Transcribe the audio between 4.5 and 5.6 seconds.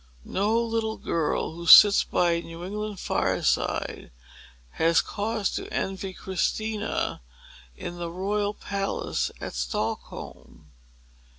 has cause